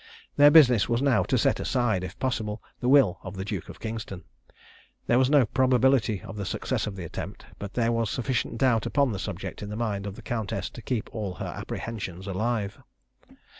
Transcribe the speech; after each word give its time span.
Their 0.35 0.49
business 0.49 0.89
was 0.89 0.99
now 1.03 1.21
to 1.21 1.37
set 1.37 1.59
aside, 1.59 2.03
if 2.03 2.17
possible, 2.17 2.59
the 2.79 2.89
will 2.89 3.19
of 3.21 3.35
the 3.35 3.45
Duke 3.45 3.69
of 3.69 3.79
Kingston. 3.79 4.23
There 5.05 5.19
was 5.19 5.29
no 5.29 5.45
probability 5.45 6.23
of 6.23 6.37
the 6.37 6.43
success 6.43 6.87
of 6.87 6.95
the 6.95 7.03
attempt, 7.05 7.45
but 7.59 7.75
there 7.75 7.91
was 7.91 8.09
sufficient 8.09 8.57
doubt 8.57 8.87
upon 8.87 9.11
the 9.11 9.19
subject 9.19 9.61
in 9.61 9.69
the 9.69 9.75
mind 9.75 10.07
of 10.07 10.15
the 10.15 10.23
countess 10.23 10.71
to 10.71 10.81
keep 10.81 11.07
all 11.13 11.35
her 11.35 11.53
apprehensions 11.55 12.25
alive. 12.25 12.79